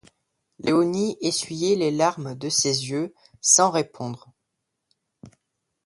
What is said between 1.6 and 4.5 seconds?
les larmes de ses yeux, sans répondre.